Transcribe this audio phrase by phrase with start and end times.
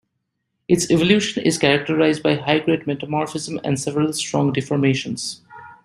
[0.67, 5.41] Its evolution is characterized by high-grade metamorphism and several strong deformations.